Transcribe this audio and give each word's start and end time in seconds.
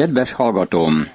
Kedves 0.00 0.32
hallgatóm! 0.32 1.08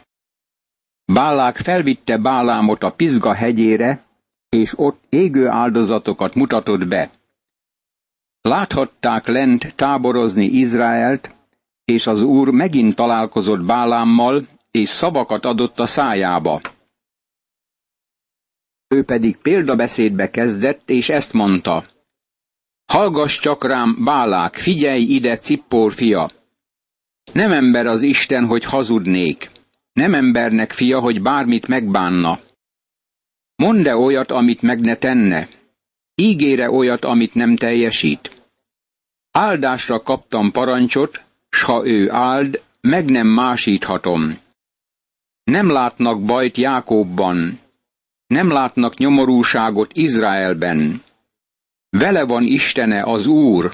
Bálák 1.14 1.56
felvitte 1.56 2.18
Bálámot 2.18 2.84
a 2.84 2.92
Pizga 2.92 3.34
hegyére, 3.34 4.06
és 4.50 4.80
ott 4.80 5.04
égő 5.10 5.48
áldozatokat 5.48 6.36
mutatott 6.36 6.88
be. 6.88 7.12
Láthatták 8.42 9.28
lent 9.28 9.76
táborozni 9.76 10.46
Izraelt, 10.46 11.36
és 11.86 12.08
az 12.08 12.22
úr 12.22 12.50
megint 12.50 12.96
találkozott 12.96 13.66
Bálámmal, 13.66 14.48
és 14.72 14.90
szavakat 14.90 15.46
adott 15.46 15.80
a 15.80 15.86
szájába. 15.86 16.62
Ő 18.88 19.04
pedig 19.04 19.38
példabeszédbe 19.38 20.30
kezdett, 20.30 20.90
és 20.90 21.10
ezt 21.10 21.34
mondta. 21.34 21.84
Hallgass 22.92 23.40
csak 23.40 23.64
rám, 23.64 24.04
Bálák, 24.04 24.56
figyelj 24.56 25.02
ide, 25.02 25.38
Cippor 25.38 25.94
fia! 25.94 26.30
Nem 27.32 27.52
ember 27.52 27.86
az 27.86 28.02
Isten, 28.02 28.46
hogy 28.46 28.64
hazudnék. 28.64 29.50
Nem 29.94 30.14
embernek 30.14 30.72
fia, 30.72 31.00
hogy 31.00 31.22
bármit 31.22 31.68
megbánna. 31.68 32.40
Mondd-e 33.56 33.96
olyat, 33.96 34.32
amit 34.32 34.62
meg 34.62 34.80
ne 34.80 34.96
tenne? 34.96 35.48
Ígére 36.16 36.72
olyat, 36.72 37.06
amit 37.06 37.34
nem 37.34 37.56
teljesít? 37.56 38.32
Áldásra 39.32 40.02
kaptam 40.02 40.52
parancsot, 40.52 41.24
s 41.50 41.62
ha 41.62 41.88
ő 41.88 42.12
áld, 42.12 42.62
meg 42.82 43.10
nem 43.10 43.28
másíthatom. 43.28 44.38
Nem 45.44 45.70
látnak 45.70 46.26
bajt 46.26 46.58
Jákóbban, 46.58 47.60
nem 48.28 48.52
látnak 48.52 48.98
nyomorúságot 48.98 49.94
Izraelben. 49.94 51.04
Vele 51.90 52.26
van 52.26 52.44
Istene 52.44 53.04
az 53.04 53.28
Úr, 53.28 53.74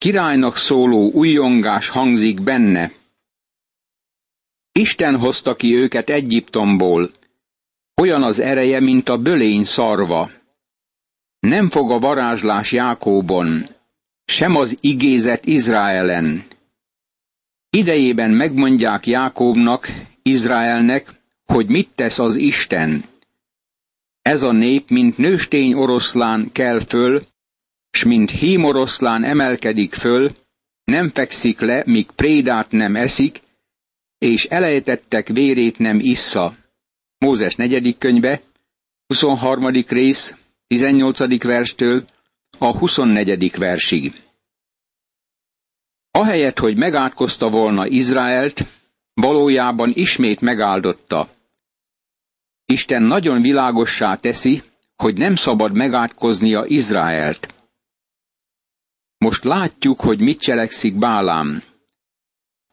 királynak 0.00 0.56
szóló 0.56 1.10
újongás 1.12 1.88
hangzik 1.88 2.42
benne. 2.42 2.90
Isten 4.72 5.16
hozta 5.16 5.56
ki 5.56 5.74
őket 5.74 6.10
Egyiptomból, 6.10 7.10
olyan 8.02 8.22
az 8.22 8.38
ereje, 8.38 8.80
mint 8.80 9.08
a 9.08 9.18
bölény 9.18 9.64
szarva. 9.64 10.30
Nem 11.40 11.70
fog 11.70 11.90
a 11.90 11.98
varázslás 11.98 12.72
Jákóbon, 12.72 13.64
sem 14.24 14.56
az 14.56 14.76
igézet 14.80 15.46
Izraelen. 15.46 16.44
Idejében 17.70 18.30
megmondják 18.30 19.06
Jákóbnak, 19.06 19.92
Izraelnek, 20.22 21.20
hogy 21.44 21.68
mit 21.68 21.88
tesz 21.94 22.18
az 22.18 22.36
Isten. 22.36 23.04
Ez 24.22 24.42
a 24.42 24.52
nép, 24.52 24.90
mint 24.90 25.18
nőstény 25.18 25.74
oroszlán 25.74 26.52
kell 26.52 26.80
föl, 26.80 27.22
s 27.90 28.04
mint 28.04 28.30
hímoroszlán 28.30 29.24
emelkedik 29.24 29.94
föl, 29.94 30.30
nem 30.84 31.10
fekszik 31.10 31.60
le, 31.60 31.82
míg 31.86 32.10
prédát 32.10 32.70
nem 32.70 32.96
eszik, 32.96 33.40
és 34.18 34.44
elejtettek 34.44 35.28
vérét 35.28 35.78
nem 35.78 35.98
issza. 36.00 36.54
Mózes 37.18 37.54
negyedik 37.54 37.98
könyve, 37.98 38.40
23. 39.06 39.66
rész, 39.88 40.34
18. 40.66 41.42
verstől 41.42 42.04
a 42.58 42.78
24. 42.78 43.56
versig. 43.56 44.22
Ahelyett, 46.10 46.58
hogy 46.58 46.76
megátkozta 46.76 47.48
volna 47.50 47.86
Izraelt, 47.86 48.64
valójában 49.14 49.90
ismét 49.94 50.40
megáldotta. 50.40 51.28
Isten 52.66 53.02
nagyon 53.02 53.42
világossá 53.42 54.14
teszi, 54.14 54.62
hogy 54.96 55.18
nem 55.18 55.34
szabad 55.34 55.76
megátkoznia 55.76 56.64
Izraelt. 56.66 57.54
Most 59.24 59.44
látjuk, 59.44 60.00
hogy 60.00 60.20
mit 60.20 60.40
cselekszik 60.40 60.94
Bálám. 60.98 61.62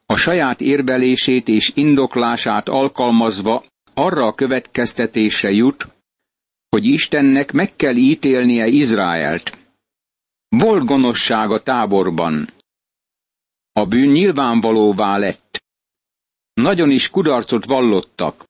A 0.06 0.16
saját 0.16 0.62
érvelését 0.62 1.48
és 1.48 1.72
indoklását 1.76 2.70
alkalmazva 2.70 3.66
arra 3.94 4.26
a 4.26 4.34
következtetésre 4.34 5.52
jut, 5.52 5.88
hogy 6.70 6.86
Istennek 6.86 7.52
meg 7.52 7.76
kell 7.76 7.96
ítélnie 7.96 8.68
Izraelt. 8.68 9.58
Volt 10.50 10.86
gonoszság 10.86 11.52
a 11.52 11.64
táborban. 11.64 12.50
A 13.72 13.86
bűn 13.86 14.12
nyilvánvalóvá 14.12 15.18
lett. 15.18 15.64
Nagyon 16.54 16.90
is 16.92 17.10
kudarcot 17.10 17.66
vallottak. 17.66 18.44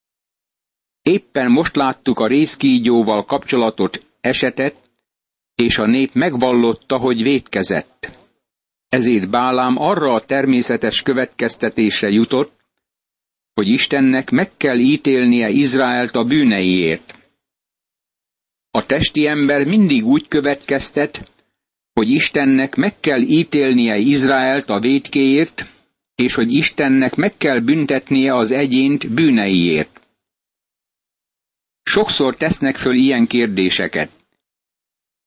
Éppen 1.02 1.52
most 1.52 1.76
láttuk 1.76 2.20
a 2.20 2.28
részkígyóval 2.28 3.26
kapcsolatot 3.26 4.06
esetet, 4.22 4.87
és 5.64 5.78
a 5.78 5.86
nép 5.86 6.14
megvallotta, 6.14 6.98
hogy 6.98 7.24
védkezett. 7.24 8.18
Ezért 8.90 9.30
Bálám 9.30 9.82
arra 9.82 10.14
a 10.14 10.20
természetes 10.22 11.02
következtetésre 11.02 12.10
jutott, 12.10 12.52
hogy 13.54 13.68
Istennek 13.68 14.30
meg 14.32 14.52
kell 14.58 14.78
ítélnie 14.80 15.50
Izraelt 15.50 16.16
a 16.16 16.24
bűneiért. 16.24 17.16
A 18.72 18.86
testi 18.86 19.28
ember 19.28 19.64
mindig 19.66 20.06
úgy 20.06 20.28
következtet, 20.28 21.32
hogy 21.94 22.10
Istennek 22.10 22.76
meg 22.76 23.00
kell 23.00 23.22
ítélnie 23.22 23.98
Izraelt 23.98 24.70
a 24.70 24.80
védkéért, 24.80 25.66
és 26.16 26.34
hogy 26.34 26.54
Istennek 26.54 27.16
meg 27.16 27.38
kell 27.38 27.60
büntetnie 27.60 28.36
az 28.36 28.52
egyént 28.52 29.10
bűneiért. 29.10 30.02
Sokszor 31.84 32.36
tesznek 32.36 32.76
föl 32.76 32.96
ilyen 32.96 33.28
kérdéseket. 33.28 34.10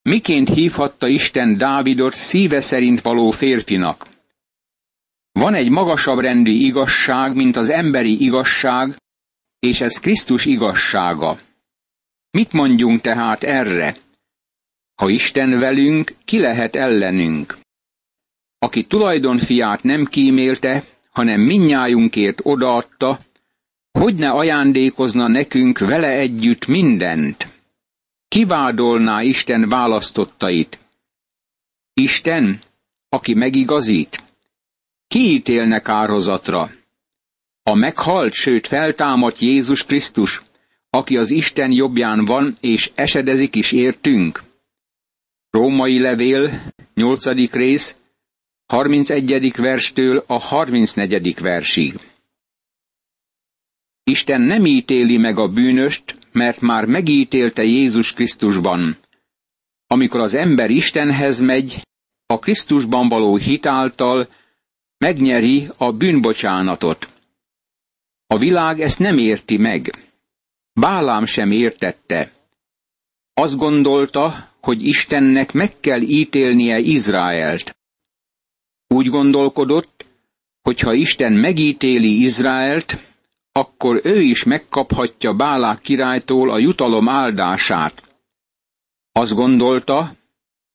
Miként 0.02 0.48
hívhatta 0.48 1.06
Isten 1.06 1.56
Dávidot 1.56 2.14
szíve 2.14 2.60
szerint 2.60 3.00
való 3.00 3.30
férfinak? 3.30 4.06
Van 5.32 5.54
egy 5.54 5.70
magasabb 5.70 6.18
rendű 6.18 6.50
igazság, 6.50 7.34
mint 7.34 7.56
az 7.56 7.68
emberi 7.68 8.22
igazság, 8.22 8.96
és 9.58 9.80
ez 9.80 9.98
Krisztus 9.98 10.44
igazsága. 10.44 11.38
Mit 12.30 12.52
mondjunk 12.52 13.00
tehát 13.00 13.42
erre? 13.42 13.96
Ha 14.94 15.08
Isten 15.08 15.58
velünk, 15.58 16.14
ki 16.24 16.38
lehet 16.38 16.76
ellenünk? 16.76 17.58
Aki 18.58 18.84
tulajdonfiát 18.84 19.82
nem 19.82 20.04
kímélte, 20.04 20.84
hanem 21.10 21.40
minnyájunkért 21.40 22.40
odaadta, 22.42 23.20
hogy 23.92 24.14
ne 24.14 24.28
ajándékozna 24.28 25.28
nekünk 25.28 25.78
vele 25.78 26.08
együtt 26.08 26.66
mindent? 26.66 27.59
Kivádolná 28.30 29.22
Isten 29.22 29.68
választottait? 29.68 30.78
Isten, 31.92 32.62
aki 33.08 33.34
megigazít? 33.34 34.22
Ki 35.06 35.18
ítélne 35.18 35.80
kárhozatra? 35.80 36.70
A 37.62 37.74
meghalt, 37.74 38.32
sőt 38.32 38.66
feltámadt 38.66 39.38
Jézus 39.38 39.84
Krisztus, 39.84 40.42
aki 40.90 41.16
az 41.16 41.30
Isten 41.30 41.72
jobbján 41.72 42.24
van, 42.24 42.56
és 42.60 42.90
esedezik 42.94 43.54
is 43.54 43.72
értünk. 43.72 44.42
Római 45.50 45.98
levél, 45.98 46.72
8. 46.94 47.52
rész, 47.52 47.96
31. 48.66 49.52
verstől 49.56 50.24
a 50.26 50.38
34. 50.38 51.40
versig. 51.40 51.94
Isten 54.04 54.40
nem 54.40 54.66
ítéli 54.66 55.16
meg 55.16 55.38
a 55.38 55.48
bűnöst, 55.48 56.19
mert 56.32 56.60
már 56.60 56.84
megítélte 56.84 57.62
Jézus 57.62 58.12
Krisztusban. 58.12 58.96
Amikor 59.86 60.20
az 60.20 60.34
ember 60.34 60.70
Istenhez 60.70 61.38
megy, 61.38 61.86
a 62.26 62.38
Krisztusban 62.38 63.08
való 63.08 63.36
hitáltal 63.36 64.28
megnyeri 64.98 65.68
a 65.76 65.92
bűnbocsánatot. 65.92 67.08
A 68.26 68.38
világ 68.38 68.80
ezt 68.80 68.98
nem 68.98 69.18
érti 69.18 69.56
meg. 69.56 70.08
Bálám 70.72 71.24
sem 71.24 71.50
értette. 71.50 72.32
Azt 73.34 73.56
gondolta, 73.56 74.48
hogy 74.60 74.86
Istennek 74.86 75.52
meg 75.52 75.80
kell 75.80 76.00
ítélnie 76.00 76.78
Izraelt. 76.78 77.76
Úgy 78.86 79.06
gondolkodott, 79.06 80.04
hogy 80.62 80.80
ha 80.80 80.92
Isten 80.92 81.32
megítéli 81.32 82.22
Izraelt, 82.22 83.09
akkor 83.60 84.00
ő 84.04 84.20
is 84.20 84.44
megkaphatja 84.44 85.32
Bálák 85.32 85.80
királytól 85.80 86.50
a 86.50 86.58
jutalom 86.58 87.08
áldását. 87.08 88.02
Azt 89.12 89.34
gondolta, 89.34 90.14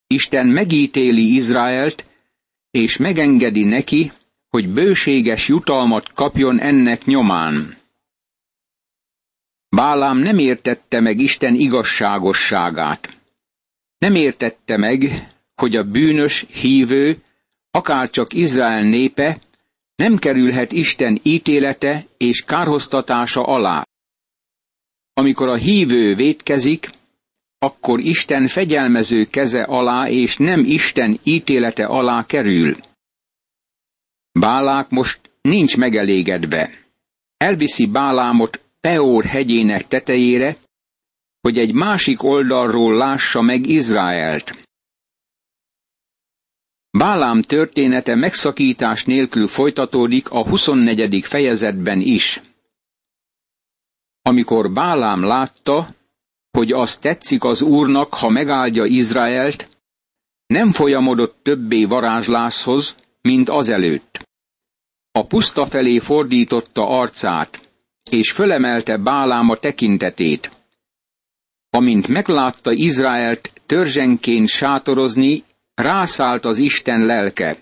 Isten 0.08 0.48
megítéli 0.48 1.34
Izraelt, 1.36 2.06
és 2.72 2.98
megengedi 2.98 3.64
neki, 3.64 4.12
hogy 4.50 4.70
bőséges 4.70 5.48
jutalmat 5.48 6.14
kapjon 6.14 6.60
ennek 6.60 7.06
nyomán. 7.06 7.78
Bálám 9.70 10.18
nem 10.18 10.38
értette 10.38 11.00
meg 11.00 11.20
Isten 11.20 11.54
igazságosságát. 11.56 13.18
Nem 13.98 14.16
értette 14.16 14.78
meg, 14.78 15.30
hogy 15.56 15.76
a 15.76 15.84
bűnös 15.84 16.46
hívő, 16.50 17.22
akárcsak 17.72 18.34
Izrael 18.34 18.84
népe, 18.84 19.38
nem 19.96 20.18
kerülhet 20.18 20.72
Isten 20.72 21.20
ítélete 21.24 22.06
és 22.18 22.42
kárhoztatása 22.42 23.44
alá. 23.44 23.88
Amikor 25.14 25.48
a 25.48 25.56
hívő 25.56 26.16
vétkezik, 26.16 26.90
akkor 27.58 28.00
Isten 28.00 28.48
fegyelmező 28.48 29.26
keze 29.26 29.64
alá 29.64 30.10
és 30.10 30.38
nem 30.38 30.60
Isten 30.66 31.20
ítélete 31.24 31.86
alá 31.86 32.26
kerül. 32.26 32.78
Bálák 34.40 34.90
most 34.90 35.20
nincs 35.42 35.78
megelégedve. 35.78 36.84
elviszi 37.38 37.86
Bálámot 37.86 38.60
Peor 38.82 39.24
hegyének 39.24 39.88
tetejére, 39.88 40.58
hogy 41.42 41.58
egy 41.58 41.74
másik 41.74 42.24
oldalról 42.24 42.98
lássa 42.98 43.42
meg 43.42 43.68
Izraelt. 43.68 44.65
Bálám 46.98 47.42
története 47.42 48.16
megszakítás 48.16 49.04
nélkül 49.04 49.48
folytatódik 49.48 50.30
a 50.30 50.48
24. 50.48 51.26
fejezetben 51.26 52.00
is. 52.00 52.42
Amikor 54.22 54.72
Bálám 54.72 55.24
látta, 55.24 55.88
hogy 56.52 56.72
az 56.72 56.98
tetszik 56.98 57.44
az 57.44 57.62
úrnak, 57.62 58.14
ha 58.14 58.30
megáldja 58.30 58.86
Izraelt, 58.86 59.70
nem 60.48 60.72
folyamodott 60.72 61.40
többé 61.44 61.86
varázsláshoz, 61.86 62.96
mint 63.22 63.50
azelőtt. 63.50 64.20
A 65.12 65.26
puszta 65.26 65.66
felé 65.66 66.00
fordította 66.00 66.88
arcát, 66.88 67.70
és 68.10 68.32
fölemelte 68.32 68.98
Bálám 68.98 69.50
a 69.50 69.56
tekintetét. 69.56 70.52
Amint 71.70 72.08
meglátta 72.08 72.72
Izraelt 72.72 73.62
törzsenként 73.66 74.48
sátorozni, 74.48 75.44
rászállt 75.76 76.46
az 76.46 76.58
Isten 76.58 77.06
lelke. 77.06 77.58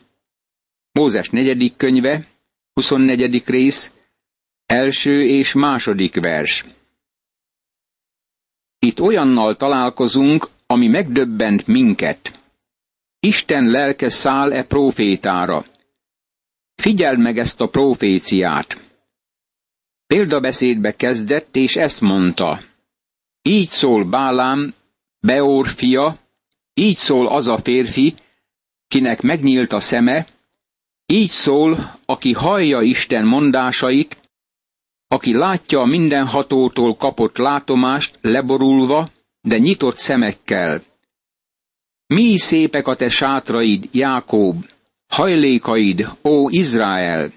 Mózes 0.91 1.29
negyedik 1.29 1.75
könyve, 1.75 2.25
24. 2.73 3.43
rész, 3.45 3.91
első 4.65 5.25
és 5.27 5.53
második 5.53 6.19
vers. 6.19 6.65
Itt 8.79 9.01
olyannal 9.01 9.55
találkozunk, 9.55 10.47
ami 10.67 10.87
megdöbbent 10.87 11.67
minket. 11.67 12.39
Isten 13.19 13.69
lelke 13.69 14.09
száll-e 14.09 14.63
profétára. 14.63 15.63
Figyeld 16.75 17.19
meg 17.19 17.37
ezt 17.37 17.61
a 17.61 17.69
proféciát. 17.69 18.77
Példabeszédbe 20.07 20.95
kezdett, 20.95 21.55
és 21.55 21.75
ezt 21.75 22.01
mondta. 22.01 22.59
Így 23.41 23.67
szól 23.67 24.03
Bálám, 24.03 24.73
Beor 25.19 25.67
fia, 25.67 26.22
így 26.73 26.95
szól 26.95 27.27
az 27.27 27.47
a 27.47 27.57
férfi, 27.57 28.13
kinek 28.87 29.21
megnyílt 29.21 29.73
a 29.73 29.79
szeme, 29.79 30.27
így 31.05 31.29
szól, 31.29 31.99
aki 32.05 32.33
hallja 32.33 32.81
Isten 32.81 33.25
mondásait, 33.25 34.17
aki 35.07 35.33
látja 35.33 35.79
a 35.79 35.85
mindenhatótól 35.85 36.95
kapott 36.95 37.37
látomást 37.37 38.17
leborulva, 38.21 39.07
de 39.41 39.57
nyitott 39.57 39.95
szemekkel. 39.95 40.81
Mi 42.07 42.37
szépek 42.37 42.87
a 42.87 42.95
te 42.95 43.09
sátraid, 43.09 43.89
Jákób, 43.91 44.69
hajlékaid, 45.07 46.09
ó 46.23 46.49
Izrael! 46.49 47.31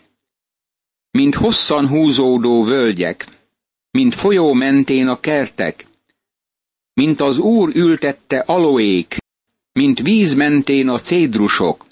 Mint 1.10 1.34
hosszan 1.34 1.88
húzódó 1.88 2.64
völgyek, 2.64 3.26
mint 3.90 4.14
folyó 4.14 4.52
mentén 4.52 5.08
a 5.08 5.20
kertek, 5.20 5.86
mint 6.92 7.20
az 7.20 7.38
Úr 7.38 7.76
ültette 7.76 8.38
aloék, 8.38 9.16
mint 9.76 10.00
víz 10.00 10.34
mentén 10.34 10.88
a 10.88 10.98
cédrusok. 10.98 11.86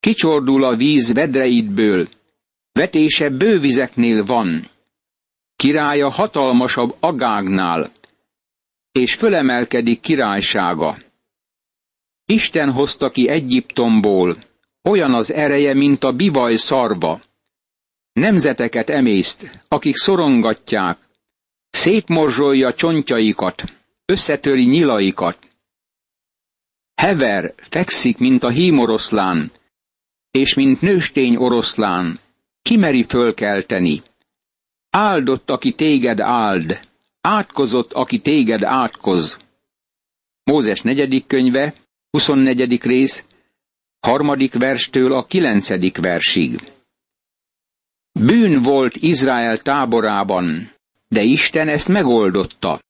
Kicsordul 0.00 0.64
a 0.64 0.76
víz 0.76 1.12
vedreidből, 1.12 2.08
vetése 2.72 3.30
bővizeknél 3.30 4.24
van, 4.24 4.70
királya 5.56 6.08
hatalmasabb 6.08 6.96
agágnál, 7.00 7.90
és 8.92 9.14
fölemelkedik 9.14 10.00
királysága. 10.00 10.96
Isten 12.26 12.72
hozta 12.72 13.10
ki 13.10 13.28
Egyiptomból, 13.28 14.36
olyan 14.82 15.14
az 15.14 15.32
ereje, 15.32 15.74
mint 15.74 16.04
a 16.04 16.12
bivaj 16.12 16.56
szarva. 16.56 17.20
Nemzeteket 18.12 18.90
emészt, 18.90 19.60
akik 19.68 19.96
szorongatják, 19.96 20.98
szétmorzsolja 21.70 22.74
csontjaikat, 22.74 23.62
összetöri 24.04 24.64
nyilaikat. 24.64 25.50
Hever 27.02 27.54
fekszik, 27.56 28.18
mint 28.18 28.42
a 28.42 28.50
hímoroszlán, 28.50 29.50
és 30.30 30.54
mint 30.54 30.80
nőstény 30.80 31.36
oroszlán, 31.36 32.18
kimeri 32.62 33.02
fölkelteni. 33.02 34.02
Áldott, 34.90 35.50
aki 35.50 35.72
téged 35.72 36.20
áld, 36.20 36.80
átkozott, 37.20 37.92
aki 37.92 38.18
téged 38.18 38.62
átkoz. 38.62 39.36
Mózes 40.44 40.80
negyedik 40.80 41.26
könyve, 41.26 41.74
24. 42.10 42.82
rész, 42.82 43.24
harmadik 44.00 44.54
verstől 44.54 45.12
a 45.12 45.26
kilencedik 45.26 45.98
versig. 45.98 46.72
Bűn 48.12 48.62
volt 48.62 48.96
Izrael 48.96 49.58
táborában, 49.58 50.72
de 51.08 51.22
Isten 51.22 51.68
ezt 51.68 51.88
megoldotta. 51.88 52.80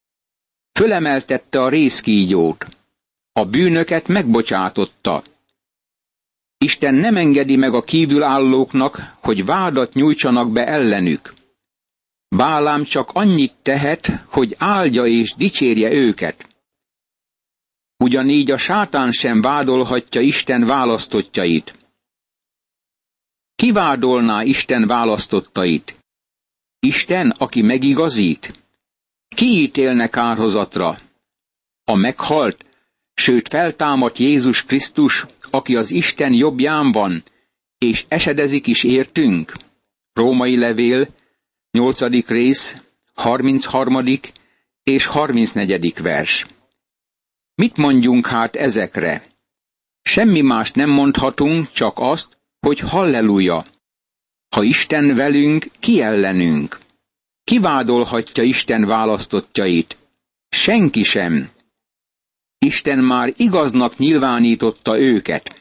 Fölemeltette 0.72 1.62
a 1.62 1.68
részkígyót. 1.68 2.66
A 3.32 3.44
bűnöket 3.44 4.08
megbocsátotta. 4.08 5.22
Isten 6.58 6.94
nem 6.94 7.16
engedi 7.16 7.56
meg 7.56 7.74
a 7.74 7.82
kívülállóknak, 7.82 9.16
hogy 9.20 9.44
vádat 9.44 9.92
nyújtsanak 9.92 10.52
be 10.52 10.66
ellenük. 10.66 11.32
Bálám 12.28 12.84
csak 12.84 13.10
annyit 13.12 13.54
tehet, 13.62 14.06
hogy 14.26 14.54
áldja 14.58 15.06
és 15.06 15.34
dicsérje 15.34 15.92
őket. 15.92 16.48
Ugyanígy 17.96 18.50
a 18.50 18.56
sátán 18.56 19.10
sem 19.10 19.40
vádolhatja 19.40 20.20
Isten 20.20 20.64
választottjait. 20.66 21.78
Ki 23.54 23.72
vádolná 23.72 24.42
Isten 24.42 24.86
választottait? 24.86 25.98
Isten, 26.78 27.30
aki 27.30 27.62
megigazít? 27.62 28.64
Ki 29.28 29.46
ítélne 29.46 30.08
kárhozatra? 30.08 30.96
A 31.84 31.94
meghalt, 31.94 32.64
sőt 33.22 33.48
feltámadt 33.48 34.18
Jézus 34.18 34.64
Krisztus, 34.64 35.26
aki 35.50 35.76
az 35.76 35.90
Isten 35.90 36.32
jobbján 36.32 36.92
van, 36.92 37.22
és 37.78 38.04
esedezik 38.08 38.66
is 38.66 38.84
értünk? 38.84 39.52
Római 40.12 40.56
levél, 40.58 41.08
8. 41.70 42.26
rész, 42.26 42.82
33. 43.14 44.04
és 44.82 45.06
34. 45.06 46.00
vers. 46.00 46.46
Mit 47.54 47.76
mondjunk 47.76 48.26
hát 48.26 48.56
ezekre? 48.56 49.22
Semmi 50.02 50.40
mást 50.40 50.74
nem 50.74 50.90
mondhatunk, 50.90 51.70
csak 51.70 51.92
azt, 51.98 52.36
hogy 52.60 52.78
halleluja. 52.78 53.64
Ha 54.48 54.62
Isten 54.62 55.14
velünk, 55.14 55.66
ki 55.78 56.00
ellenünk? 56.00 56.78
Kivádolhatja 57.44 58.42
Isten 58.42 58.84
választottjait? 58.84 59.96
Senki 60.48 61.02
sem. 61.02 61.50
Isten 62.64 62.98
már 62.98 63.32
igaznak 63.36 63.96
nyilvánította 63.96 64.98
őket. 64.98 65.60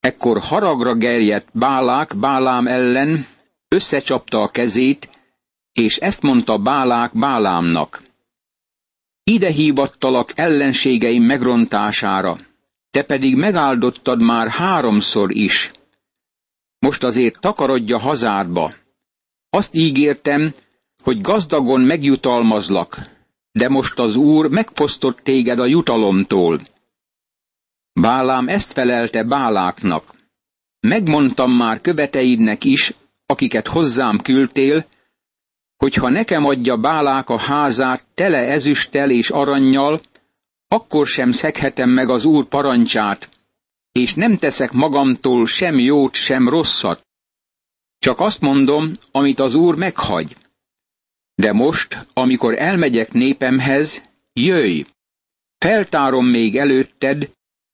Ekkor 0.00 0.38
haragra 0.38 0.94
gerjedt 0.94 1.48
Bálák 1.52 2.16
Bálám 2.16 2.66
ellen, 2.66 3.26
összecsapta 3.68 4.42
a 4.42 4.48
kezét, 4.48 5.08
és 5.72 5.96
ezt 5.96 6.22
mondta 6.22 6.58
Bálák 6.58 7.18
Bálámnak. 7.18 8.02
Ide 9.24 9.50
hívattalak 9.50 10.32
ellenségeim 10.34 11.22
megrontására, 11.22 12.36
te 12.90 13.02
pedig 13.02 13.36
megáldottad 13.36 14.22
már 14.22 14.48
háromszor 14.48 15.36
is. 15.36 15.70
Most 16.78 17.02
azért 17.02 17.40
takarodja 17.40 17.98
hazádba. 17.98 18.72
Azt 19.50 19.74
ígértem, 19.74 20.54
hogy 21.02 21.20
gazdagon 21.20 21.80
megjutalmazlak, 21.80 23.13
de 23.58 23.68
most 23.68 23.98
az 23.98 24.16
Úr 24.16 24.48
megfosztott 24.50 25.18
téged 25.18 25.58
a 25.58 25.64
jutalomtól. 25.64 26.60
Bálám 28.00 28.48
ezt 28.48 28.72
felelte 28.72 29.22
Báláknak. 29.22 30.14
Megmondtam 30.80 31.52
már 31.52 31.80
követeidnek 31.80 32.64
is, 32.64 32.92
akiket 33.26 33.66
hozzám 33.66 34.18
küldtél, 34.18 34.86
hogy 35.76 35.94
ha 35.94 36.08
nekem 36.08 36.44
adja 36.44 36.76
Bálák 36.76 37.28
a 37.28 37.38
házát 37.38 38.06
tele 38.14 38.38
ezüsttel 38.38 39.10
és 39.10 39.30
arannyal, 39.30 40.00
akkor 40.68 41.06
sem 41.06 41.32
szekhetem 41.32 41.90
meg 41.90 42.10
az 42.10 42.24
Úr 42.24 42.44
parancsát, 42.44 43.28
és 43.92 44.14
nem 44.14 44.36
teszek 44.36 44.72
magamtól 44.72 45.46
sem 45.46 45.78
jót, 45.78 46.14
sem 46.14 46.48
rosszat. 46.48 47.06
Csak 47.98 48.20
azt 48.20 48.40
mondom, 48.40 48.92
amit 49.10 49.38
az 49.40 49.54
Úr 49.54 49.74
meghagy. 49.74 50.36
De 51.34 51.52
most, 51.52 52.06
amikor 52.12 52.54
elmegyek 52.58 53.12
népemhez, 53.12 54.02
jöjj! 54.32 54.84
Feltárom 55.58 56.26
még 56.26 56.56
előtted, 56.56 57.30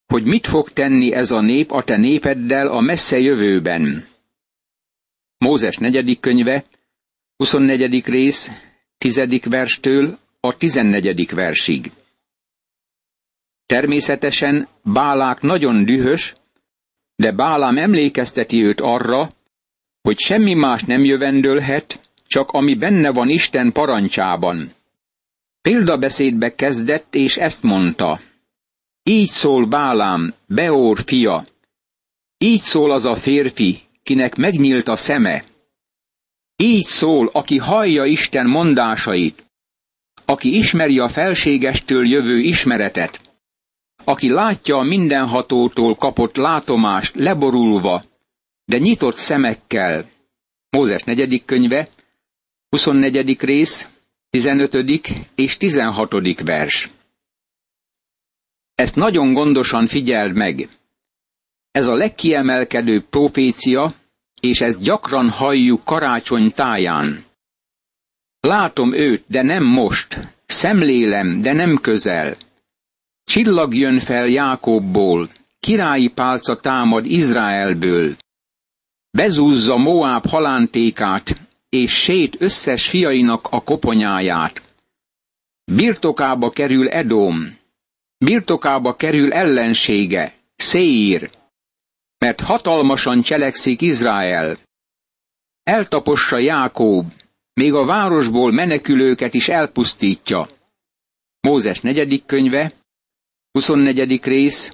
hogy 0.07 0.25
mit 0.25 0.47
fog 0.47 0.73
tenni 0.73 1.13
ez 1.13 1.31
a 1.31 1.41
nép 1.41 1.71
a 1.71 1.83
te 1.83 1.97
népeddel 1.97 2.67
a 2.67 2.81
messze 2.81 3.19
jövőben. 3.19 4.07
Mózes 5.39 5.77
negyedik 5.77 6.21
könyve, 6.21 6.65
24. 7.37 8.07
rész, 8.07 8.51
10. 8.99 9.21
verstől 9.45 10.19
a 10.41 10.57
14. 10.57 11.31
versig. 11.31 11.93
Természetesen 13.67 14.69
Bálák 14.83 15.41
nagyon 15.41 15.85
dühös, 15.85 16.35
de 17.17 17.33
Bálám 17.33 17.79
emlékezteti 17.79 18.65
őt 18.65 18.81
arra, 18.81 19.31
hogy 20.03 20.19
semmi 20.19 20.55
más 20.55 20.83
nem 20.83 21.05
jövendőlhet, 21.05 22.10
csak 22.31 22.51
ami 22.51 22.75
benne 22.75 23.13
van 23.13 23.29
Isten 23.29 23.73
parancsában. 23.73 24.75
Példabeszédbe 25.61 26.55
kezdett, 26.55 27.15
és 27.15 27.37
ezt 27.37 27.63
mondta. 27.63 28.21
Így 29.03 29.29
szól 29.29 29.67
Bálám, 29.67 30.35
Beor 30.47 30.99
fia. 31.05 31.45
Így 32.39 32.61
szól 32.61 32.91
az 32.91 33.05
a 33.05 33.15
férfi, 33.15 33.81
kinek 34.03 34.37
megnyílt 34.37 34.89
a 34.89 34.97
szeme. 34.97 35.45
Így 36.57 36.85
szól, 36.85 37.31
aki 37.33 37.59
hallja 37.59 38.05
Isten 38.05 38.47
mondásait, 38.47 39.45
aki 40.25 40.57
ismeri 40.57 40.99
a 40.99 41.09
felségestől 41.09 42.07
jövő 42.07 42.39
ismeretet, 42.39 43.21
aki 44.05 44.29
látja 44.29 44.77
a 44.77 44.83
mindenhatótól 44.83 45.95
kapott 45.95 46.37
látomást 46.37 47.15
leborulva, 47.15 48.03
de 48.65 48.79
nyitott 48.79 49.15
szemekkel. 49.15 50.09
Mózes 50.71 51.03
negyedik 51.03 51.45
könyve, 51.45 51.89
24. 52.71 53.41
rész, 53.41 53.89
15. 54.31 54.75
és 55.35 55.57
16. 55.57 56.41
vers. 56.45 56.91
Ezt 58.75 58.95
nagyon 58.95 59.33
gondosan 59.33 59.87
figyeld 59.87 60.35
meg. 60.35 60.69
Ez 61.71 61.87
a 61.87 61.95
legkiemelkedőbb 61.95 63.05
profécia, 63.05 63.95
és 64.41 64.61
ezt 64.61 64.83
gyakran 64.83 65.31
halljuk 65.31 65.85
karácsony 65.85 66.53
táján. 66.53 67.25
Látom 68.41 68.95
őt, 68.95 69.25
de 69.27 69.43
nem 69.43 69.65
most, 69.65 70.19
szemlélem, 70.47 71.41
de 71.41 71.53
nem 71.53 71.77
közel. 71.77 72.37
Csillag 73.25 73.75
jön 73.75 74.01
fel 74.01 74.29
Jákobból, 74.29 75.29
királyi 75.61 76.09
pálca 76.09 76.57
támad 76.57 77.07
Izraelből. 77.07 78.17
Bezúzza 79.11 79.77
Moáb 79.77 80.27
halántékát, 80.27 81.50
és 81.71 82.03
sét 82.03 82.41
összes 82.41 82.89
fiainak 82.89 83.47
a 83.51 83.63
koponyáját. 83.63 84.63
Birtokába 85.65 86.51
kerül 86.51 86.89
Edom, 86.89 87.59
birtokába 88.19 88.97
kerül 88.97 89.33
ellensége, 89.33 90.35
Széír, 90.57 91.31
mert 92.19 92.41
hatalmasan 92.41 93.23
cselekszik 93.23 93.81
Izrael. 93.81 94.57
Eltapossa 95.63 96.39
Jákób, 96.39 97.07
még 97.53 97.75
a 97.75 97.85
városból 97.85 98.53
menekülőket 98.53 99.35
is 99.35 99.49
elpusztítja. 99.49 100.49
Mózes 101.41 101.81
negyedik 101.81 102.25
könyve, 102.27 102.73
24. 103.53 104.25
rész, 104.25 104.73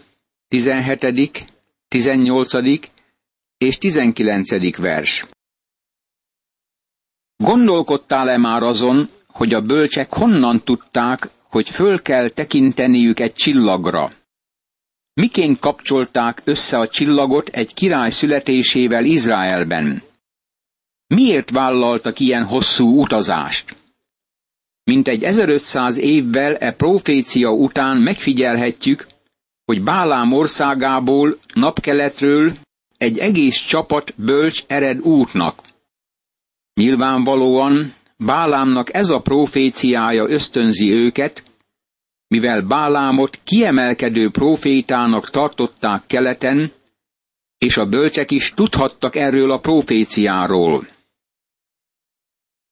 17., 0.48 1.44
18. 1.88 2.52
és 3.58 3.78
19. 3.78 4.76
vers. 4.76 5.24
Gondolkodtál-e 7.36 8.36
már 8.36 8.62
azon, 8.62 9.08
hogy 9.26 9.54
a 9.54 9.60
bölcsek 9.60 10.12
honnan 10.12 10.60
tudták, 10.64 11.30
hogy 11.42 11.70
föl 11.70 12.02
kell 12.02 12.28
tekinteniük 12.28 13.20
egy 13.20 13.32
csillagra? 13.34 14.10
Miként 15.12 15.58
kapcsolták 15.58 16.42
össze 16.44 16.78
a 16.78 16.88
csillagot 16.88 17.48
egy 17.48 17.74
király 17.74 18.10
születésével 18.10 19.04
Izraelben? 19.04 20.02
Miért 21.06 21.50
vállaltak 21.50 22.20
ilyen 22.20 22.44
hosszú 22.44 23.00
utazást? 23.00 23.76
Mint 24.84 25.08
egy 25.08 25.22
1500 25.22 25.96
évvel 25.96 26.56
e 26.56 26.72
profécia 26.72 27.50
után 27.50 27.96
megfigyelhetjük, 27.96 29.06
hogy 29.64 29.82
Bálám 29.82 30.32
országából, 30.32 31.38
napkeletről 31.54 32.56
egy 32.98 33.18
egész 33.18 33.56
csapat 33.56 34.14
bölcs 34.16 34.64
ered 34.66 35.00
útnak. 35.00 35.65
Nyilvánvalóan 36.80 37.94
Bálámnak 38.16 38.94
ez 38.94 39.08
a 39.08 39.20
proféciája 39.20 40.28
ösztönzi 40.28 40.92
őket, 40.92 41.42
mivel 42.28 42.60
Bálámot 42.60 43.40
kiemelkedő 43.44 44.30
profétának 44.30 45.30
tartották 45.30 46.02
keleten, 46.06 46.72
és 47.58 47.76
a 47.76 47.86
bölcsek 47.86 48.30
is 48.30 48.52
tudhattak 48.54 49.16
erről 49.16 49.50
a 49.50 49.58
proféciáról. 49.58 50.86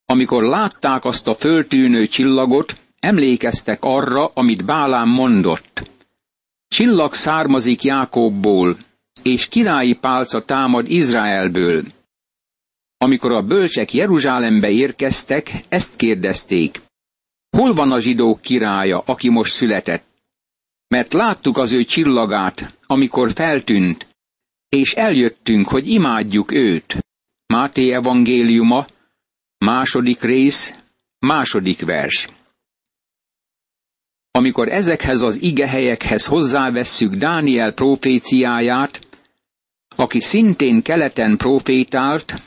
Amikor 0.07 0.43
látták 0.43 1.05
azt 1.05 1.27
a 1.27 1.35
föltűnő 1.35 2.07
csillagot, 2.07 2.81
emlékeztek 3.01 3.79
arra, 3.85 4.31
amit 4.35 4.65
Bálám 4.65 5.09
mondott. 5.09 5.91
Csillag 6.69 7.15
származik 7.15 7.83
Jákobból, 7.83 8.77
és 9.23 9.49
királyi 9.49 9.93
pálca 9.93 10.45
támad 10.45 10.89
Izraelből. 10.89 11.85
Amikor 12.99 13.33
a 13.33 13.43
bölcsek 13.43 13.93
Jeruzsálembe 13.93 14.71
érkeztek, 14.71 15.53
ezt 15.69 15.97
kérdezték. 15.97 16.81
Hol 17.57 17.75
van 17.75 17.93
a 17.93 18.01
zsidók 18.01 18.41
királya, 18.41 19.03
aki 19.07 19.29
most 19.29 19.53
született? 19.53 20.05
Mert 20.89 21.13
láttuk 21.13 21.57
az 21.57 21.73
ő 21.73 21.85
csillagát, 21.85 22.79
amikor 22.87 23.33
feltűnt, 23.33 24.07
és 24.69 24.93
eljöttünk, 24.93 25.69
hogy 25.69 25.89
imádjuk 25.89 26.53
őt. 26.53 26.97
Máté 27.47 27.93
evangéliuma, 27.93 28.87
második 29.59 30.21
rész, 30.21 30.75
második 31.19 31.85
vers. 31.85 32.29
Amikor 34.31 34.69
ezekhez 34.69 35.21
az 35.21 35.43
igehelyekhez 35.43 36.27
hozzávesszük 36.27 37.15
Dániel 37.15 37.73
proféciáját, 37.73 39.07
aki 39.97 40.21
szintén 40.21 40.83
keleten 40.83 41.37
profétált, 41.37 42.43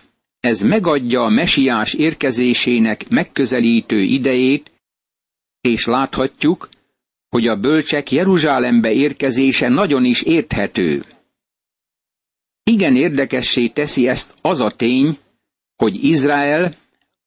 ez 0.47 0.61
megadja 0.61 1.21
a 1.21 1.29
mesiás 1.29 1.93
érkezésének 1.93 3.09
megközelítő 3.09 3.99
idejét, 3.99 4.71
és 5.61 5.85
láthatjuk, 5.85 6.69
hogy 7.29 7.47
a 7.47 7.55
bölcsek 7.55 8.11
Jeruzsálembe 8.11 8.91
érkezése 8.91 9.67
nagyon 9.67 10.05
is 10.05 10.21
érthető. 10.21 11.03
Igen 12.63 12.95
érdekessé 12.95 13.67
teszi 13.67 14.07
ezt 14.07 14.33
az 14.41 14.59
a 14.59 14.69
tény, 14.71 15.17
hogy 15.75 16.03
Izrael, 16.03 16.73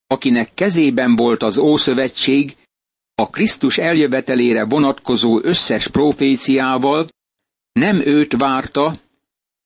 akinek 0.07 0.55
kezében 0.55 1.17
volt 1.17 1.43
az 1.43 1.59
Ószövetség, 1.59 2.57
a 3.15 3.31
Krisztus 3.31 3.79
eljövetelére 3.79 4.65
vonatkozó 4.65 5.41
összes 5.43 5.89
proféciával, 5.89 7.07
nem 7.73 8.00
őt 8.07 8.37
várta, 8.37 8.99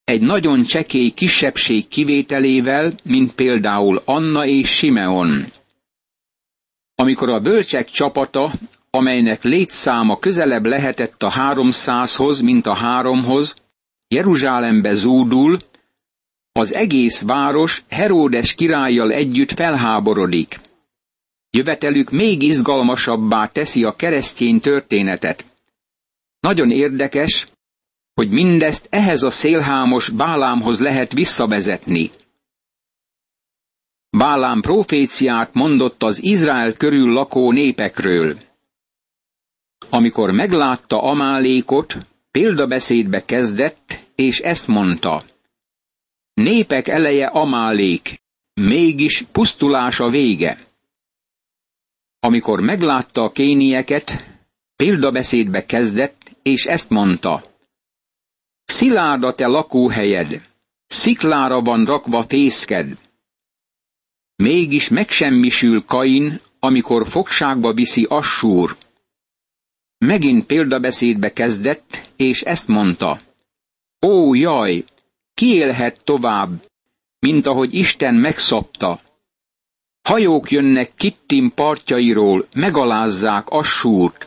egy 0.04 0.20
nagyon 0.20 0.62
csekély 0.62 1.11
kisebbség 1.11 1.88
kivételével, 1.88 2.94
mint 3.02 3.32
például 3.32 4.02
Anna 4.04 4.46
és 4.46 4.68
Simeon. 4.68 5.44
Amikor 6.94 7.28
a 7.28 7.40
bölcsek 7.40 7.90
csapata, 7.90 8.52
amelynek 8.90 9.42
létszáma 9.42 10.18
közelebb 10.18 10.66
lehetett 10.66 11.23
a 11.23 11.30
háromszázhoz, 11.30 12.40
mint 12.40 12.66
a 12.66 12.75
háromhoz, 12.75 13.54
Jeruzsálembe 14.08 14.94
zúdul, 14.94 15.58
az 16.52 16.75
egész 16.75 17.23
város 17.23 17.82
Heródes 17.88 18.54
királlyal 18.54 19.12
együtt 19.12 19.52
felháborodik. 19.52 20.61
Jövetelük 21.50 22.11
még 22.11 22.42
izgalmasabbá 22.42 23.46
teszi 23.46 23.84
a 23.84 23.96
keresztény 23.96 24.61
történetet. 24.61 25.44
Nagyon 26.40 26.70
érdekes, 26.70 27.46
hogy 28.14 28.30
mindezt 28.30 28.87
ehhez 28.90 29.23
a 29.23 29.30
szélhámos 29.30 30.09
Bálámhoz 30.09 30.80
lehet 30.80 31.12
visszavezetni. 31.12 32.11
Bálám 34.11 34.61
proféciát 34.61 35.54
mondott 35.54 36.02
az 36.02 36.23
Izrael 36.23 36.73
körül 36.73 37.12
lakó 37.12 37.52
népekről. 37.52 38.37
Amikor 39.90 40.30
meglátta 40.30 41.02
Amálékot, 41.02 41.97
példabeszédbe 42.30 43.25
kezdett, 43.25 44.04
és 44.14 44.38
ezt 44.38 44.66
mondta. 44.66 45.23
Népek 46.35 46.88
eleje 46.88 47.26
Amálék, 47.26 48.23
mégis 48.54 49.25
pusztulása 49.33 50.09
vége. 50.09 50.59
Amikor 52.21 52.61
meglátta 52.61 53.23
a 53.23 53.33
kénieket, 53.33 54.25
példabeszédbe 54.76 55.66
kezdett, 55.66 56.37
és 56.42 56.64
ezt 56.64 56.88
mondta. 56.88 57.53
Szilárd 58.64 59.23
a 59.25 59.35
te 59.35 59.47
lakóhelyed, 59.47 60.40
sziklára 60.87 61.61
van 61.61 61.85
rakva 61.85 62.25
fészked. 62.28 62.99
Mégis 64.37 64.88
megsemmisül 64.88 65.85
Kain, 65.85 66.40
amikor 66.59 67.09
fogságba 67.09 67.73
viszi 67.73 68.06
Assúr. 68.09 68.76
Megint 69.99 70.47
példabeszédbe 70.47 71.33
kezdett, 71.33 72.11
és 72.16 72.42
ezt 72.42 72.68
mondta. 72.68 73.18
Ó, 74.06 74.35
jaj, 74.35 74.85
ki 75.35 75.47
élhet 75.47 76.04
tovább, 76.04 76.66
mint 77.18 77.47
ahogy 77.47 77.75
Isten 77.75 78.14
megszopta. 78.14 79.00
Hajók 80.02 80.50
jönnek 80.50 80.94
Kittim 80.94 81.52
partjairól, 81.54 82.47
megalázzák 82.54 83.49
Assúrt, 83.49 84.26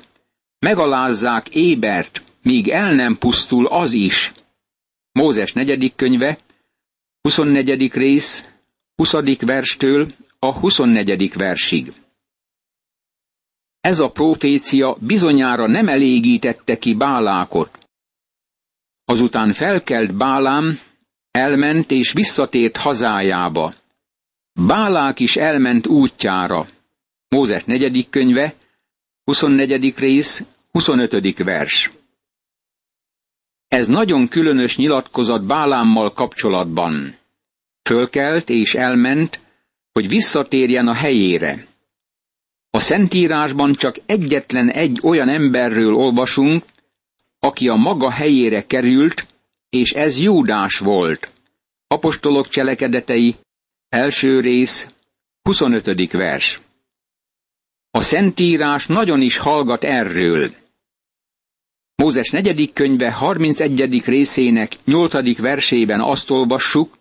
megalázzák 0.59 1.49
Ébert, 1.49 2.21
míg 2.41 2.69
el 2.69 2.93
nem 2.93 3.17
pusztul 3.17 3.65
az 3.65 3.91
is. 3.91 4.31
Mózes 5.11 5.53
negyedik 5.53 5.95
könyve, 5.95 6.37
24. 7.21 7.93
rész, 7.93 8.45
20. 8.95 9.11
verstől 9.39 10.07
a 10.39 10.59
24. 10.59 11.33
versig. 11.33 11.93
Ez 13.81 13.99
a 13.99 14.09
profécia 14.09 14.97
bizonyára 14.99 15.67
nem 15.67 15.87
elégítette 15.87 16.77
ki 16.77 16.93
Bálákot. 16.93 17.77
Azután 19.05 19.53
felkelt 19.53 20.13
Bálám, 20.13 20.79
elment 21.31 21.91
és 21.91 22.11
visszatért 22.11 22.77
hazájába. 22.77 23.73
Bálák 24.65 25.19
is 25.19 25.35
elment 25.35 25.87
útjára. 25.87 26.65
Mózes 27.27 27.63
negyedik 27.63 28.09
könyve, 28.09 28.53
24. 29.23 29.97
rész, 29.97 30.43
25. 30.71 31.43
vers. 31.43 31.91
Ez 33.67 33.87
nagyon 33.87 34.27
különös 34.27 34.77
nyilatkozat 34.77 35.43
Bálámmal 35.45 36.13
kapcsolatban. 36.13 37.15
Fölkelt 37.83 38.49
és 38.49 38.75
elment, 38.75 39.39
hogy 39.91 40.07
visszatérjen 40.07 40.87
a 40.87 40.93
helyére. 40.93 41.65
A 42.69 42.79
Szentírásban 42.79 43.73
csak 43.73 43.95
egyetlen 44.05 44.69
egy 44.69 44.99
olyan 45.03 45.29
emberről 45.29 45.95
olvasunk, 45.95 46.63
aki 47.39 47.67
a 47.67 47.75
maga 47.75 48.11
helyére 48.11 48.65
került, 48.65 49.25
és 49.69 49.91
ez 49.91 50.17
Júdás 50.17 50.77
volt. 50.77 51.29
Apostolok 51.87 52.47
cselekedetei, 52.47 53.35
első 53.89 54.39
rész, 54.39 54.87
25. 55.41 56.11
vers. 56.11 56.59
A 57.91 58.01
Szentírás 58.01 58.85
nagyon 58.85 59.21
is 59.21 59.37
hallgat 59.37 59.83
erről. 59.83 60.49
Mózes 62.03 62.29
negyedik 62.29 62.73
könyve 62.73 63.11
31. 63.11 64.05
részének 64.05 64.71
8. 64.85 65.39
versében 65.39 66.01
azt 66.01 66.29
olvassuk, 66.29 66.97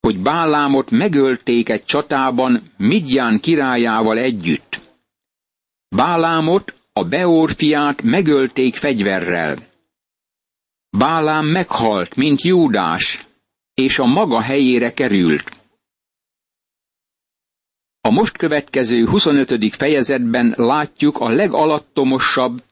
hogy 0.00 0.18
Bálámot 0.18 0.90
megölték 0.90 1.68
egy 1.68 1.84
csatában 1.84 2.72
Midján 2.76 3.40
királyával 3.40 4.18
együtt. 4.18 4.80
Bálámot, 5.96 6.74
a 6.92 7.04
Beor 7.04 7.52
fiát 7.52 8.02
megölték 8.02 8.74
fegyverrel. 8.74 9.56
Bálám 10.98 11.46
meghalt, 11.46 12.16
mint 12.16 12.42
Júdás, 12.42 13.26
és 13.74 13.98
a 13.98 14.06
maga 14.06 14.40
helyére 14.40 14.92
került. 14.92 15.56
A 18.00 18.10
most 18.10 18.36
következő 18.36 19.06
25. 19.06 19.74
fejezetben 19.74 20.54
látjuk 20.56 21.18
a 21.18 21.28
legalattomosabb 21.28 22.62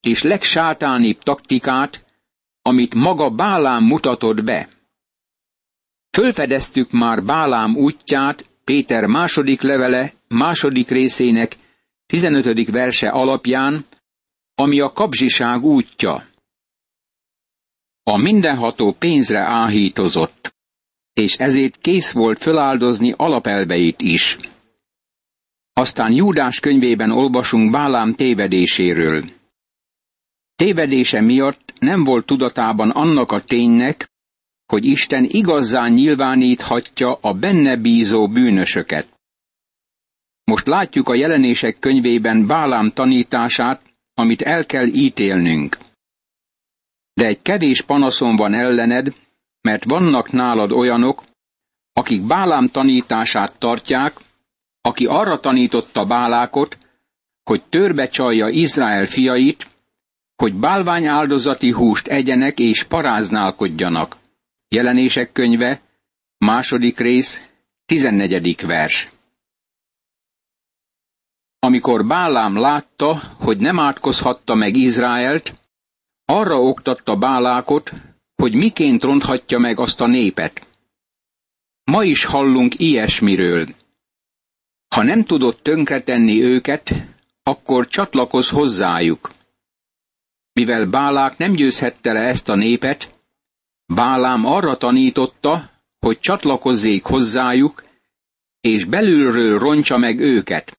és 0.00 0.22
legsátánibb 0.22 1.18
taktikát, 1.18 2.04
amit 2.62 2.94
maga 2.94 3.30
Bálám 3.30 3.84
mutatott 3.84 4.44
be. 4.44 4.68
Fölfedeztük 6.10 6.90
már 6.90 7.24
Bálám 7.24 7.76
útját 7.76 8.48
Péter 8.64 9.06
második 9.06 9.60
levele 9.60 10.12
második 10.28 10.88
részének 10.88 11.56
15. 12.06 12.70
verse 12.70 13.08
alapján, 13.08 13.84
ami 14.54 14.80
a 14.80 14.92
kapzsiság 14.92 15.64
útja. 15.64 16.26
A 18.02 18.16
mindenható 18.16 18.92
pénzre 18.92 19.38
áhítozott, 19.38 20.54
és 21.12 21.34
ezért 21.36 21.76
kész 21.76 22.10
volt 22.10 22.38
föláldozni 22.38 23.14
alapelveit 23.16 24.00
is. 24.00 24.36
Aztán 25.72 26.12
Júdás 26.12 26.60
könyvében 26.60 27.10
olvasunk 27.10 27.70
Bálám 27.70 28.14
tévedéséről. 28.14 29.24
Tévedése 30.58 31.20
miatt 31.20 31.72
nem 31.78 32.04
volt 32.04 32.26
tudatában 32.26 32.90
annak 32.90 33.32
a 33.32 33.44
ténynek, 33.44 34.10
hogy 34.66 34.84
Isten 34.84 35.24
igazán 35.24 35.92
nyilváníthatja 35.92 37.18
a 37.20 37.32
benne 37.32 37.76
bízó 37.76 38.28
bűnösöket. 38.28 39.08
Most 40.44 40.66
látjuk 40.66 41.08
a 41.08 41.14
jelenések 41.14 41.78
könyvében 41.78 42.46
Bálám 42.46 42.90
tanítását, 42.90 43.82
amit 44.14 44.42
el 44.42 44.66
kell 44.66 44.86
ítélnünk. 44.86 45.78
De 47.14 47.26
egy 47.26 47.42
kevés 47.42 47.82
panaszom 47.82 48.36
van 48.36 48.54
ellened, 48.54 49.14
mert 49.60 49.84
vannak 49.84 50.32
nálad 50.32 50.72
olyanok, 50.72 51.24
akik 51.92 52.22
Bálám 52.22 52.68
tanítását 52.68 53.58
tartják, 53.58 54.20
aki 54.80 55.06
arra 55.06 55.40
tanította 55.40 56.06
Bálákot, 56.06 56.78
hogy 57.42 57.62
törbe 57.62 58.08
csalja 58.08 58.48
Izrael 58.48 59.06
fiait, 59.06 59.66
hogy 60.42 60.54
bálvány 60.54 61.06
áldozati 61.06 61.70
húst 61.70 62.06
egyenek 62.06 62.58
és 62.58 62.82
paráználkodjanak. 62.82 64.16
Jelenések 64.68 65.32
könyve, 65.32 65.80
második 66.38 66.98
rész, 66.98 67.40
tizennegyedik 67.86 68.60
vers. 68.60 69.08
Amikor 71.58 72.06
Bálám 72.06 72.56
látta, 72.56 73.22
hogy 73.38 73.58
nem 73.58 73.78
átkozhatta 73.78 74.54
meg 74.54 74.76
Izraelt, 74.76 75.54
arra 76.24 76.60
oktatta 76.60 77.16
Bálákot, 77.16 77.92
hogy 78.34 78.54
miként 78.54 79.02
ronthatja 79.02 79.58
meg 79.58 79.78
azt 79.78 80.00
a 80.00 80.06
népet. 80.06 80.66
Ma 81.84 82.04
is 82.04 82.24
hallunk 82.24 82.78
ilyesmiről. 82.80 83.66
Ha 84.94 85.02
nem 85.02 85.24
tudod 85.24 85.58
tönkretenni 85.62 86.42
őket, 86.42 86.94
akkor 87.42 87.86
csatlakozz 87.86 88.50
hozzájuk. 88.50 89.36
Mivel 90.58 90.86
Bálák 90.86 91.36
nem 91.36 91.52
győzhette 91.52 92.12
le 92.12 92.20
ezt 92.20 92.48
a 92.48 92.54
népet, 92.54 93.14
Bálám 93.94 94.46
arra 94.46 94.76
tanította, 94.76 95.70
hogy 95.98 96.18
csatlakozzék 96.18 97.04
hozzájuk, 97.04 97.84
és 98.60 98.84
belülről 98.84 99.58
roncsa 99.58 99.98
meg 99.98 100.18
őket. 100.18 100.78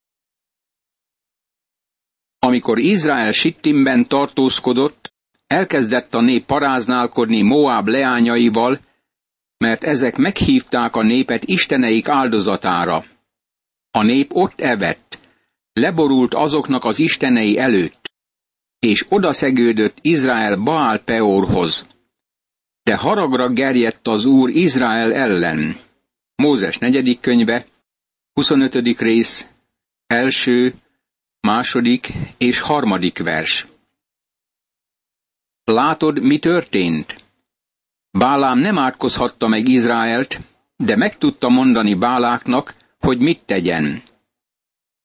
Amikor 2.40 2.80
Izrael 2.80 3.32
Sittimben 3.32 4.08
tartózkodott, 4.08 5.14
elkezdett 5.48 6.14
a 6.14 6.22
nép 6.22 6.46
paráználkodni 6.46 7.42
Moab 7.42 7.88
leányaival, 7.88 8.80
mert 9.58 9.84
ezek 9.84 10.18
meghívták 10.18 10.96
a 10.96 11.02
népet 11.02 11.44
isteneik 11.44 12.08
áldozatára. 12.08 13.04
A 13.92 14.04
nép 14.04 14.34
ott 14.34 14.62
evett, 14.62 15.20
leborult 15.74 16.34
azoknak 16.34 16.84
az 16.86 17.00
istenei 17.00 17.58
előtt, 17.58 17.99
és 18.80 19.06
odaszegődött 19.10 19.98
Izrael 20.02 20.56
Baál 20.56 21.00
Peorhoz. 21.00 21.88
De 22.84 22.96
haragra 22.96 23.50
gerjedt 23.50 24.08
az 24.08 24.26
Úr 24.26 24.50
Izrael 24.50 25.14
ellen. 25.14 25.76
Mózes 26.36 26.78
negyedik 26.78 27.20
könyve, 27.20 27.66
25. 28.34 29.00
rész, 29.00 29.48
első, 30.08 30.74
második 31.40 32.14
és 32.38 32.60
harmadik 32.60 33.18
vers. 33.18 33.68
Látod, 35.64 36.24
mi 36.24 36.40
történt? 36.40 37.24
Bálám 38.12 38.60
nem 38.60 38.78
átkozhatta 38.78 39.48
meg 39.48 39.68
Izraelt, 39.68 40.40
de 40.76 40.96
meg 40.96 41.18
tudta 41.18 41.50
mondani 41.50 41.94
Báláknak, 41.94 42.74
hogy 43.00 43.20
mit 43.20 43.42
tegyen. 43.46 44.02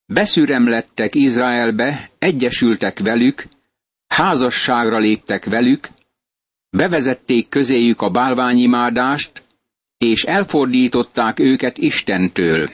Beszüremlettek 0.06 1.14
Izraelbe, 1.14 2.10
egyesültek 2.18 2.98
velük, 2.98 3.46
házasságra 4.14 4.98
léptek 4.98 5.44
velük, 5.44 5.88
bevezették 6.70 7.48
közéjük 7.48 8.00
a 8.03 8.11
bálványimádást, 8.11 9.42
és 9.98 10.22
elfordították 10.24 11.38
őket 11.38 11.79
Istentől. 11.79 12.70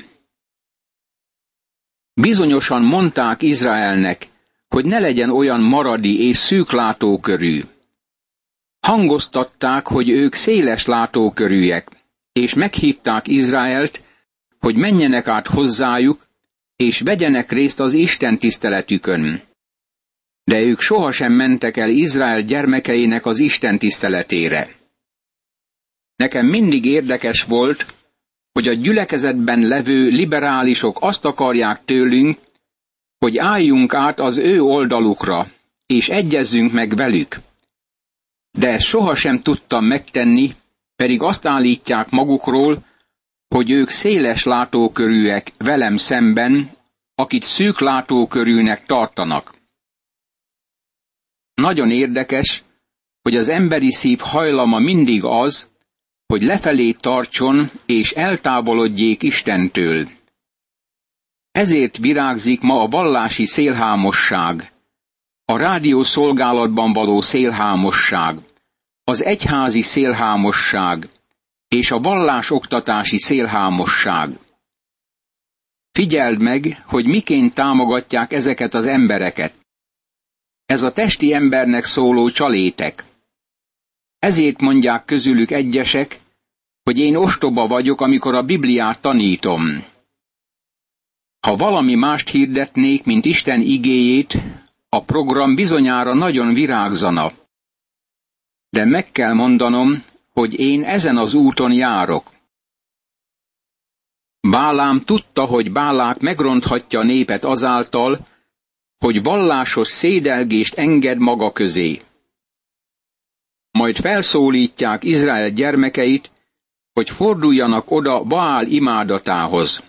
Bizonyosan 2.21 2.83
mondták 2.83 3.43
Izraelnek, 3.43 4.27
hogy 4.69 4.85
ne 4.85 4.99
legyen 4.99 5.31
olyan 5.31 5.61
maradi 5.61 6.27
és 6.29 6.37
szűk 6.37 6.71
látókörű. 6.73 7.63
Hangoztatták, 8.87 9.87
hogy 9.87 10.09
ők 10.09 10.35
széles 10.35 10.87
látókörűek, 10.87 11.89
és 12.33 12.55
meghívták 12.55 13.29
Izraelt, 13.29 14.05
hogy 14.59 14.77
menjenek 14.77 15.27
át 15.29 15.47
hozzájuk, 15.47 16.27
és 16.77 17.01
vegyenek 17.01 17.51
részt 17.53 17.81
az 17.81 17.93
Isten 17.93 18.39
tiszteletükön. 18.39 19.49
De 20.51 20.61
ők 20.61 20.81
sohasem 20.81 21.33
mentek 21.33 21.77
el 21.77 21.91
Izrael 21.91 22.43
gyermekeinek 22.43 23.27
az 23.27 23.39
Isten 23.39 23.79
tiszteletére. 23.79 24.69
Nekem 26.17 26.47
mindig 26.47 26.85
érdekes 26.85 27.43
volt, 27.43 27.87
hogy 28.53 28.69
a 28.69 28.73
gyülekezetben 28.73 29.61
levő 29.61 30.09
liberálisok 30.09 30.99
azt 31.01 31.25
akarják 31.25 31.85
tőlünk, 31.85 32.39
hogy 33.19 33.39
álljunk 33.39 33.95
át 33.95 34.21
az 34.21 34.37
ő 34.37 34.61
oldalukra, 34.63 35.47
és 35.87 36.09
egyezzünk 36.09 36.73
meg 36.73 36.95
velük. 36.95 37.37
De 38.59 38.71
ezt 38.71 38.85
sohasem 38.85 39.41
tudtam 39.41 39.85
megtenni, 39.85 40.55
pedig 40.97 41.23
azt 41.23 41.47
állítják 41.47 42.11
magukról, 42.11 42.85
hogy 43.49 43.71
ők 43.71 43.89
széles 43.89 44.45
látókörűek 44.45 45.53
velem 45.59 45.97
szemben, 45.97 46.71
akit 47.15 47.45
szűk 47.45 47.81
látókörűnek 47.81 48.87
tartanak. 48.87 49.59
Nagyon 51.61 51.91
érdekes, 51.91 52.63
hogy 53.23 53.37
az 53.37 53.49
emberi 53.49 53.93
szív 53.93 54.19
hajlama 54.19 54.79
mindig 54.79 55.25
az, 55.25 55.67
hogy 56.27 56.43
lefelé 56.43 56.91
tartson 56.93 57.67
és 57.87 58.11
eltávolodjék 58.13 59.23
Istentől. 59.23 60.09
Ezért 61.51 61.97
virágzik 61.97 62.61
ma 62.61 62.83
a 62.83 62.89
vallási 62.89 63.47
szélhámosság, 63.47 64.73
a 65.45 65.57
rádiószolgálatban 65.57 66.93
való 66.93 67.21
szélhámosság, 67.21 68.39
az 69.05 69.25
egyházi 69.25 69.83
szélhámosság 69.83 71.09
és 71.69 71.91
a 71.91 71.99
vallásoktatási 71.99 73.19
szélhámosság. 73.19 74.39
Figyeld 75.93 76.41
meg, 76.41 76.83
hogy 76.87 77.07
miként 77.07 77.55
támogatják 77.55 78.33
ezeket 78.33 78.75
az 78.75 78.87
embereket. 78.87 79.60
Ez 80.71 80.83
a 80.83 80.93
testi 80.93 81.33
embernek 81.35 81.85
szóló 81.85 82.29
csalétek. 82.31 83.05
Ezért 84.19 84.61
mondják 84.61 85.05
közülük 85.05 85.51
egyesek, 85.51 86.21
hogy 86.83 86.99
én 86.99 87.17
ostoba 87.17 87.67
vagyok, 87.67 88.01
amikor 88.01 88.35
a 88.35 88.43
Bibliát 88.43 89.01
tanítom. 89.01 89.85
Ha 91.47 91.57
valami 91.57 91.95
mást 91.95 92.29
hirdetnék, 92.29 93.05
mint 93.05 93.25
Isten 93.25 93.61
igéjét, 93.61 94.37
a 94.89 95.03
program 95.05 95.55
bizonyára 95.55 96.15
nagyon 96.15 96.55
virágzana. 96.55 97.33
De 98.69 98.85
meg 98.85 99.11
kell 99.11 99.33
mondanom, 99.33 100.05
hogy 100.33 100.59
én 100.59 100.85
ezen 100.85 101.17
az 101.17 101.35
úton 101.35 101.73
járok. 101.73 102.31
Bálám 104.49 105.01
tudta, 105.01 105.45
hogy 105.45 105.73
Bálák 105.73 106.21
megronthatja 106.21 106.99
a 106.99 107.05
népet 107.05 107.45
azáltal, 107.45 108.29
hogy 109.05 109.23
vallásos 109.23 109.89
szédelgést 109.89 110.75
enged 110.75 111.19
maga 111.19 111.53
közé. 111.53 112.01
Majd 113.71 113.97
felszólítják 113.97 115.05
Izrael 115.05 115.51
gyermekeit, 115.51 116.31
hogy 116.93 117.11
forduljanak 117.11 117.91
oda 117.91 118.23
Baál 118.23 118.67
imádatához. 118.67 119.83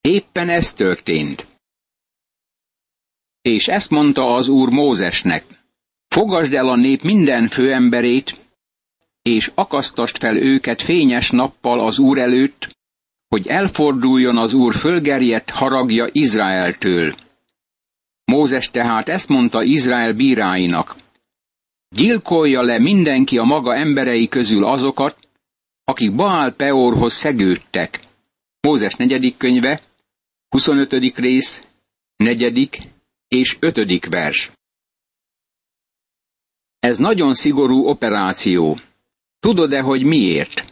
Éppen 0.00 0.48
ez 0.48 0.72
történt. 0.72 1.46
És 3.42 3.68
ezt 3.68 3.90
mondta 3.90 4.34
az 4.34 4.48
úr 4.48 4.68
Mózesnek. 4.68 5.44
Fogasd 6.08 6.54
el 6.54 6.68
a 6.68 6.76
nép 6.76 7.02
minden 7.02 7.48
főemberét, 7.48 8.36
és 9.22 9.50
akasztast 9.54 10.18
fel 10.18 10.36
őket 10.36 10.82
fényes 10.82 11.30
nappal 11.30 11.80
az 11.80 11.98
úr 11.98 12.18
előtt, 12.18 12.76
hogy 13.28 13.46
elforduljon 13.46 14.36
az 14.36 14.52
úr 14.52 14.74
fölgerjedt 14.74 15.50
haragja 15.50 16.06
Izraeltől. 16.12 17.14
Mózes 18.30 18.70
tehát 18.70 19.08
ezt 19.08 19.28
mondta 19.28 19.62
Izrael 19.62 20.12
bíráinak. 20.12 20.96
Gyilkolja 21.88 22.62
le 22.62 22.78
mindenki 22.78 23.38
a 23.38 23.44
maga 23.44 23.74
emberei 23.74 24.28
közül 24.28 24.64
azokat, 24.64 25.18
akik 25.84 26.14
Baál 26.14 26.52
Peorhoz 26.52 27.14
szegődtek. 27.14 28.00
Mózes 28.60 28.94
negyedik 28.94 29.36
könyve, 29.36 29.80
25. 30.48 31.16
rész, 31.16 31.66
negyedik 32.16 32.78
és 33.28 33.56
ötödik 33.60 34.06
vers. 34.06 34.50
Ez 36.78 36.98
nagyon 36.98 37.34
szigorú 37.34 37.86
operáció. 37.86 38.78
Tudod-e, 39.40 39.80
hogy 39.80 40.02
miért? 40.02 40.64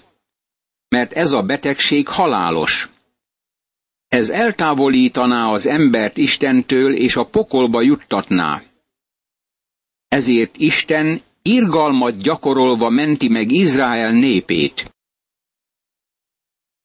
Mert 0.88 1.12
ez 1.12 1.32
a 1.32 1.42
betegség 1.42 2.08
halálos. 2.08 2.88
Ez 4.08 4.28
eltávolítaná 4.30 5.46
az 5.46 5.66
embert 5.66 6.16
Istentől 6.16 6.94
és 6.94 7.16
a 7.16 7.24
pokolba 7.24 7.80
juttatná. 7.80 8.62
Ezért 10.08 10.56
Isten 10.56 11.20
irgalmat 11.42 12.18
gyakorolva 12.18 12.88
menti 12.88 13.28
meg 13.28 13.50
Izrael 13.50 14.12
népét. 14.12 14.92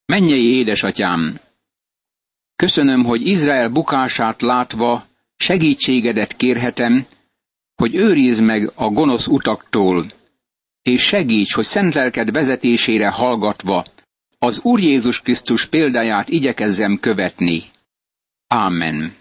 Mennyei 0.05 0.55
édesatyám! 0.55 1.39
Köszönöm, 2.55 3.03
hogy 3.03 3.27
Izrael 3.27 3.69
bukását 3.69 4.41
látva 4.41 5.05
segítségedet 5.35 6.35
kérhetem, 6.35 7.05
hogy 7.75 7.95
őrizd 7.95 8.41
meg 8.41 8.71
a 8.75 8.87
gonosz 8.87 9.27
utaktól, 9.27 10.05
és 10.81 11.01
segíts, 11.01 11.53
hogy 11.53 11.65
szent 11.65 11.93
lelked 11.93 12.31
vezetésére 12.31 13.09
hallgatva 13.09 13.85
az 14.43 14.59
Úr 14.61 14.79
Jézus 14.79 15.21
Krisztus 15.21 15.65
példáját 15.65 16.29
igyekezzem 16.29 16.99
követni. 16.99 17.63
Amen. 18.47 19.15